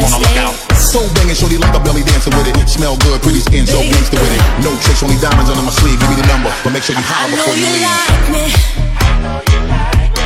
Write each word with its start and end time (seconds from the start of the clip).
I'm 0.00 0.08
on 0.08 0.16
the 0.16 0.28
lookout. 0.28 0.56
So 0.80 1.04
banging, 1.12 1.36
shorty 1.36 1.58
like 1.58 1.76
a 1.76 1.80
belly 1.84 2.02
dancing 2.02 2.32
with 2.32 2.48
it. 2.48 2.56
Smell 2.68 2.96
good, 3.04 3.20
pretty 3.20 3.40
skin, 3.40 3.66
so 3.66 3.80
gangster 3.84 4.16
with 4.16 4.32
it. 4.32 4.40
No 4.64 4.72
tricks, 4.80 5.02
only 5.02 5.20
diamonds 5.20 5.50
under 5.50 5.62
my 5.62 5.70
sleeve. 5.70 6.00
Give 6.00 6.08
me 6.08 6.16
the 6.16 6.26
number, 6.26 6.50
but 6.64 6.72
make 6.72 6.82
sure 6.82 6.96
you 6.96 7.04
holler 7.04 7.36
before 7.36 7.54
you, 7.54 7.68
you 7.68 7.72
leave. 7.76 7.84
Like 7.84 8.32
me. 8.32 8.48
I 8.96 9.20
know 9.20 9.44
you 9.44 9.60
like 9.68 9.96
me. 10.00 10.16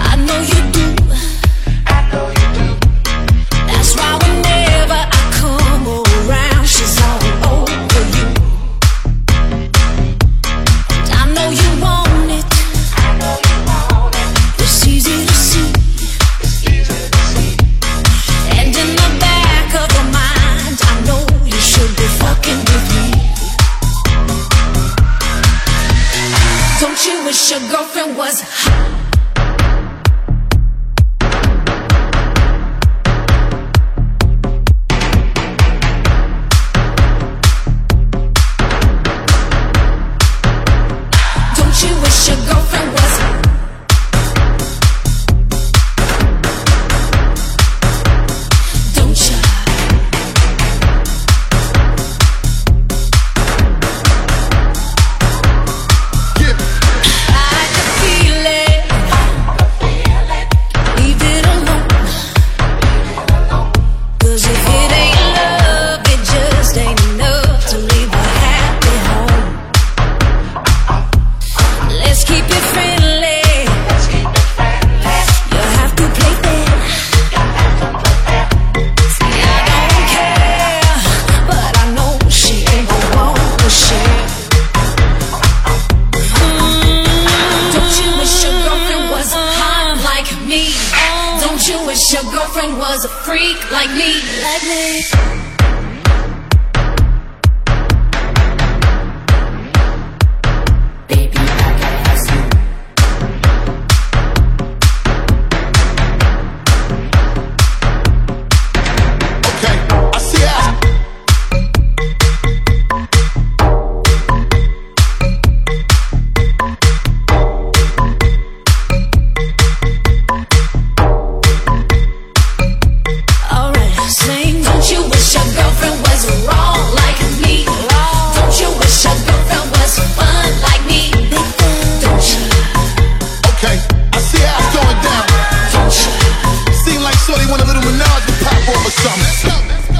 I 0.00 0.16
know 0.16 0.40
you 0.40 0.60
do. 0.72 0.99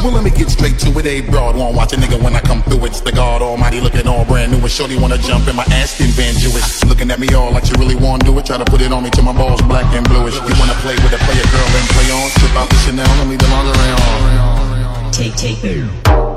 Well, 0.02 0.12
let 0.12 0.24
me 0.24 0.30
get 0.30 0.48
straight 0.48 0.78
to 0.80 0.88
it. 0.98 1.04
Eh, 1.04 1.20
a 1.20 1.30
broad 1.30 1.56
won't 1.56 1.76
watch 1.76 1.92
a 1.92 1.96
nigga 1.96 2.16
when 2.22 2.34
I 2.34 2.40
come 2.40 2.62
through. 2.62 2.86
It's 2.86 3.02
the 3.02 3.12
God 3.12 3.42
Almighty 3.42 3.80
looking 3.82 4.06
all 4.08 4.24
brand 4.24 4.50
new. 4.50 4.58
And 4.58 4.70
Shorty 4.70 4.96
wanna 4.98 5.18
jump 5.18 5.46
in 5.46 5.54
my 5.54 5.64
Aston 5.64 6.08
Vanquish. 6.16 6.84
Looking 6.84 7.10
at 7.10 7.20
me 7.20 7.28
all 7.34 7.52
like 7.52 7.68
you 7.68 7.76
really 7.78 7.96
wanna 7.96 8.24
do 8.24 8.38
it. 8.38 8.46
Try 8.46 8.56
to 8.56 8.64
put 8.64 8.80
it 8.80 8.92
on 8.92 9.02
me 9.04 9.10
till 9.10 9.24
my 9.24 9.34
balls 9.34 9.60
black 9.62 9.84
and 9.94 10.08
bluish. 10.08 10.34
You 10.36 10.56
wanna 10.58 10.78
play 10.80 10.96
with 10.96 11.12
a 11.12 11.20
player 11.28 11.44
girl 11.52 11.68
and 11.68 11.88
play 11.92 12.08
on. 12.16 12.30
Strip 12.30 12.56
out 12.56 12.70
the 12.70 12.76
Chanel 12.76 13.06
and 13.20 13.28
leave 13.28 13.40
the 13.40 13.48
lingerie 13.48 13.92
on. 14.00 15.12
Take, 15.12 15.36
take 15.36 15.62
me. 15.62 16.29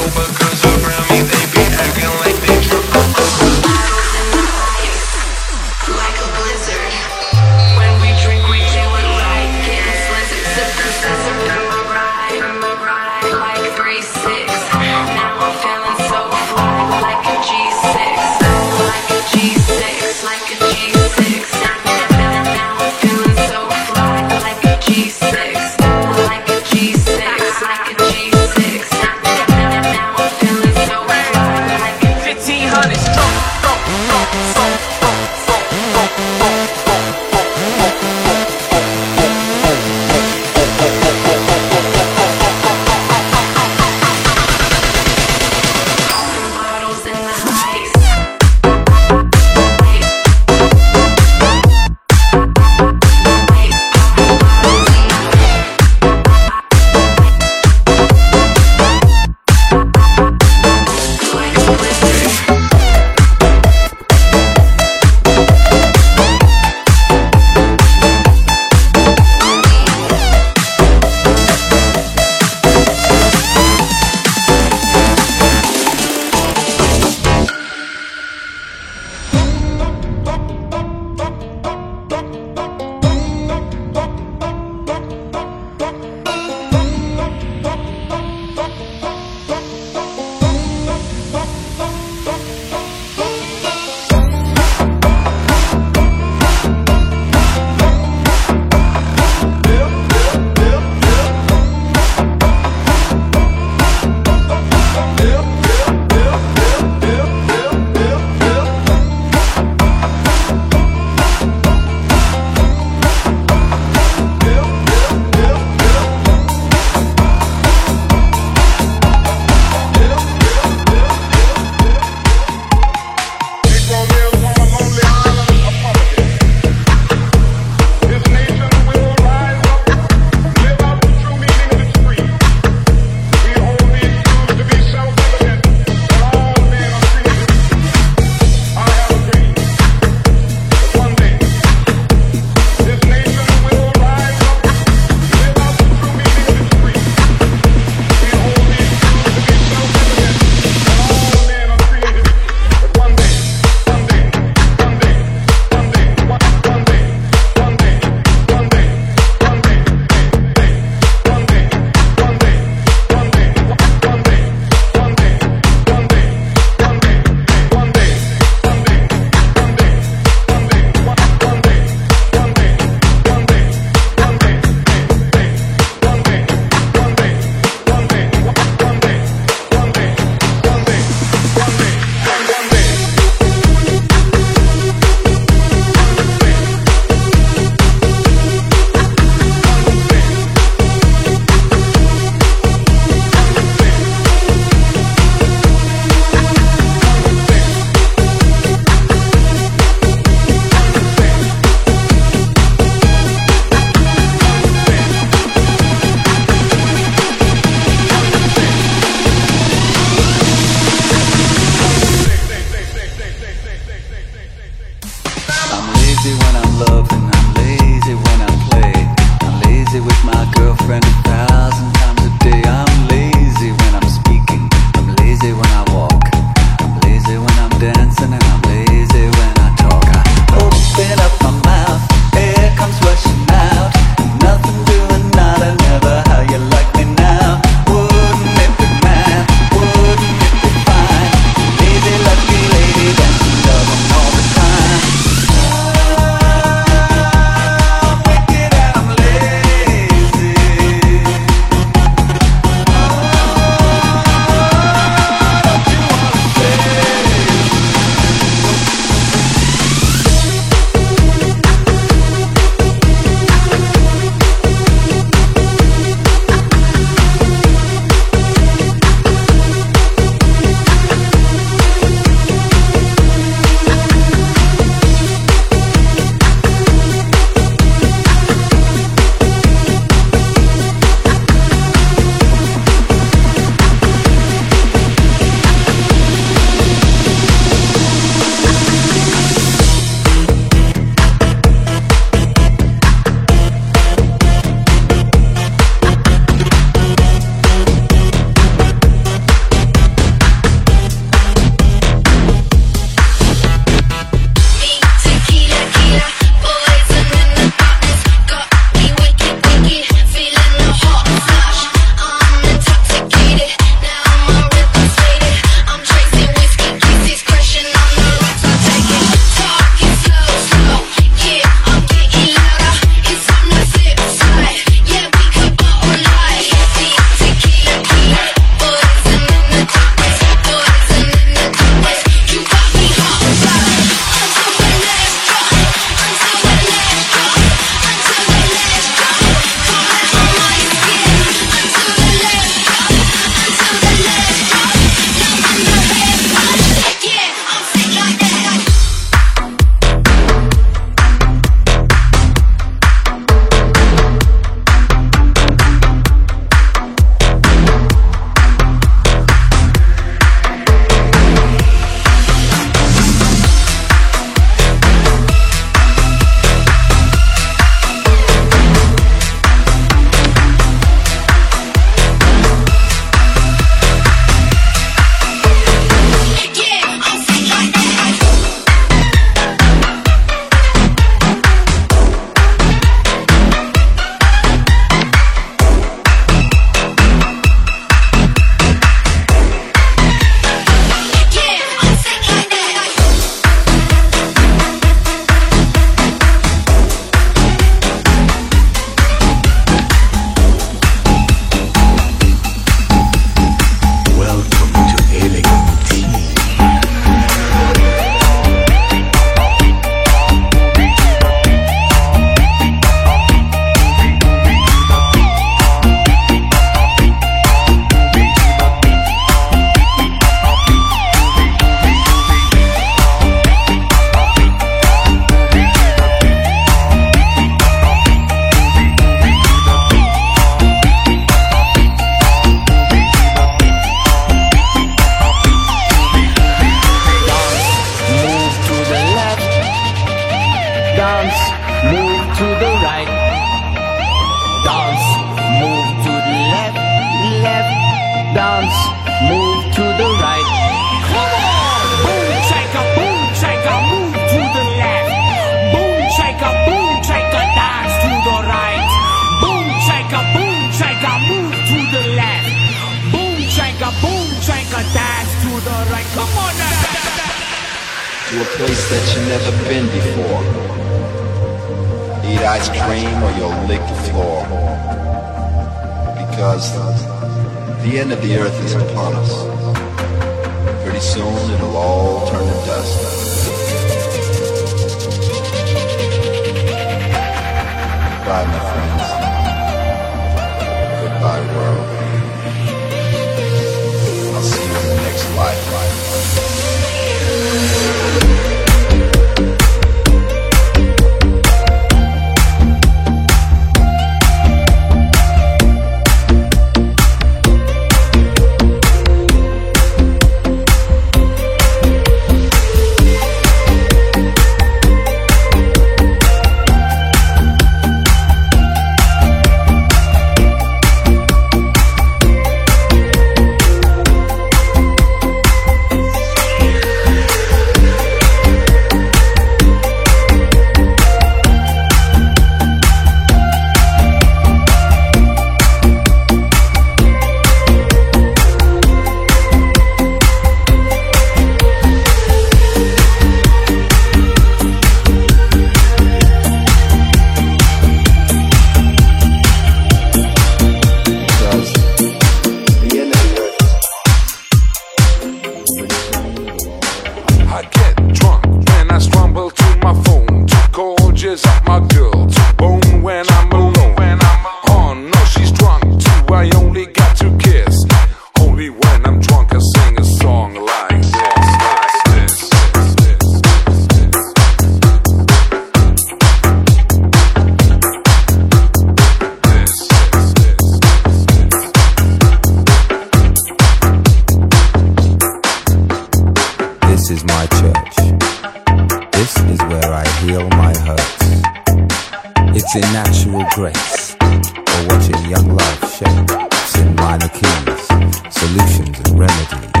your 593.01 593.13
natural 593.13 593.65
grace 593.73 594.35
or 594.41 595.07
watching 595.07 595.49
young 595.49 595.75
love 595.75 596.13
shape, 596.13 597.01
in 597.01 597.15
minor 597.15 597.49
keys, 597.49 598.07
solutions 598.53 599.19
and 599.19 599.39
remedies. 599.39 600.00